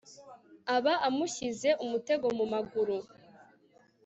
[0.75, 2.97] aba amushyize umutego mu maguru